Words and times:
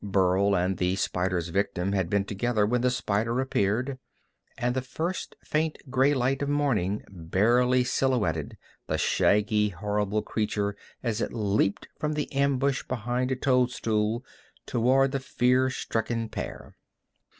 Burl 0.03 0.55
and 0.55 0.77
the 0.77 0.95
spider's 0.95 1.49
victim 1.49 1.91
had 1.91 2.09
been 2.09 2.25
together 2.25 2.65
when 2.65 2.81
the 2.81 2.89
spider 2.89 3.39
appeared, 3.39 3.99
and 4.57 4.73
the 4.75 4.81
first 4.81 5.35
faint 5.43 5.77
gray 5.91 6.15
light 6.15 6.41
of 6.41 6.49
morning 6.49 7.03
barely 7.07 7.83
silhouetted 7.83 8.57
the 8.87 8.97
shaggy, 8.97 9.69
horrible 9.69 10.23
creature 10.23 10.75
as 11.03 11.21
it 11.21 11.31
leaped 11.31 11.87
from 11.99 12.15
ambush 12.31 12.81
behind 12.87 13.29
a 13.29 13.35
toadstool 13.35 14.25
toward 14.65 15.11
the 15.11 15.19
fear 15.19 15.69
stricken 15.69 16.29
pair. 16.29 16.73